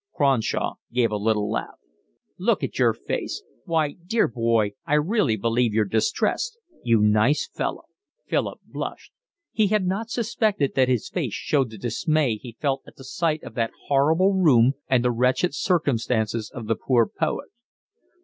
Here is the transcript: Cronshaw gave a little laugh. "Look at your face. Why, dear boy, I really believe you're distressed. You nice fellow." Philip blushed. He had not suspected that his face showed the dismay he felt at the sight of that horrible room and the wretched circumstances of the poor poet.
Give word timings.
Cronshaw 0.15 0.77
gave 0.91 1.11
a 1.11 1.15
little 1.15 1.47
laugh. 1.47 1.75
"Look 2.39 2.63
at 2.63 2.79
your 2.79 2.91
face. 2.91 3.43
Why, 3.65 3.91
dear 4.03 4.27
boy, 4.27 4.71
I 4.83 4.95
really 4.95 5.35
believe 5.37 5.75
you're 5.75 5.85
distressed. 5.85 6.57
You 6.83 7.01
nice 7.01 7.47
fellow." 7.47 7.83
Philip 8.25 8.61
blushed. 8.65 9.11
He 9.51 9.67
had 9.67 9.85
not 9.85 10.09
suspected 10.09 10.73
that 10.73 10.89
his 10.89 11.07
face 11.07 11.33
showed 11.35 11.69
the 11.69 11.77
dismay 11.77 12.37
he 12.37 12.57
felt 12.59 12.81
at 12.87 12.95
the 12.95 13.03
sight 13.03 13.43
of 13.43 13.53
that 13.53 13.73
horrible 13.89 14.33
room 14.33 14.73
and 14.87 15.05
the 15.05 15.11
wretched 15.11 15.53
circumstances 15.53 16.49
of 16.51 16.65
the 16.65 16.75
poor 16.75 17.05
poet. 17.07 17.49